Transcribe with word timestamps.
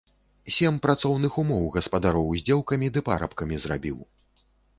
Сем 0.53 0.77
працоўных 0.85 1.37
умоў 1.41 1.67
гаспадароў 1.75 2.33
з 2.39 2.43
дзеўкамі 2.49 2.87
ды 2.97 3.05
парабкамі 3.11 3.55
зрабіў. 3.67 3.97